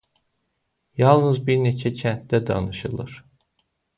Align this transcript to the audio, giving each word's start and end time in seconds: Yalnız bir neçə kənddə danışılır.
Yalnız 1.01 1.41
bir 1.49 1.59
neçə 1.67 1.93
kənddə 2.01 2.41
danışılır. 2.47 3.15